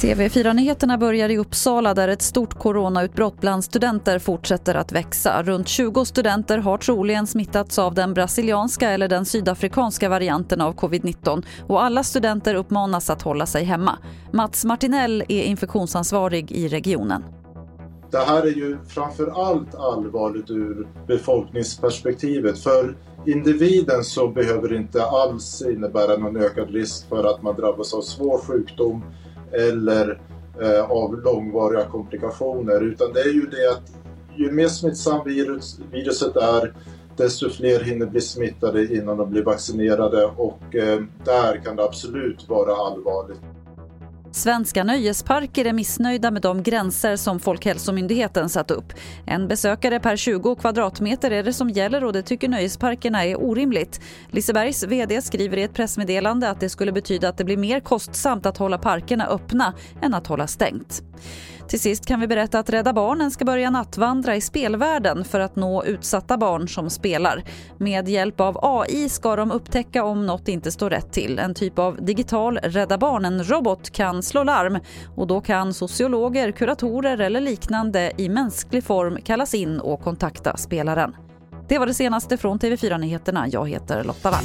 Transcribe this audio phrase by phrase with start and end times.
[0.00, 5.42] TV4-nyheterna börjar i Uppsala där ett stort coronautbrott bland studenter fortsätter att växa.
[5.42, 11.44] Runt 20 studenter har troligen smittats av den brasilianska eller den sydafrikanska varianten av covid-19
[11.66, 13.98] och alla studenter uppmanas att hålla sig hemma.
[14.32, 17.24] Mats Martinell är infektionsansvarig i regionen.
[18.10, 22.58] Det här är ju framför allt allvarligt ur befolkningsperspektivet.
[22.58, 22.96] För
[23.26, 28.00] individen så behöver det inte alls innebära någon ökad risk för att man drabbas av
[28.00, 29.04] svår sjukdom
[29.52, 30.20] eller
[30.60, 32.80] eh, av långvariga komplikationer.
[32.80, 33.92] Utan det är ju det att
[34.36, 36.74] ju mer smittsam virus, viruset är
[37.16, 42.48] desto fler hinner bli smittade innan de blir vaccinerade och eh, där kan det absolut
[42.48, 43.40] vara allvarligt.
[44.32, 48.92] Svenska nöjesparker är missnöjda med de gränser som Folkhälsomyndigheten satt upp.
[49.26, 54.00] En besökare per 20 kvadratmeter är det som gäller och det tycker nöjesparkerna är orimligt.
[54.30, 58.46] Lisebergs vd skriver i ett pressmeddelande att det skulle betyda att det blir mer kostsamt
[58.46, 61.02] att hålla parkerna öppna än att hålla stängt.
[61.68, 65.56] Till sist kan vi berätta att Rädda Barnen ska börja nattvandra i spelvärlden för att
[65.56, 67.44] nå utsatta barn som spelar.
[67.78, 71.38] Med hjälp av AI ska de upptäcka om något inte står rätt till.
[71.38, 74.78] En typ av digital Rädda Barnen-robot kan slå larm
[75.16, 81.16] och då kan sociologer, kuratorer eller liknande i mänsklig form kallas in och kontakta spelaren.
[81.68, 83.48] Det var det senaste från TV4 Nyheterna.
[83.48, 84.44] Jag heter Lotta Wall.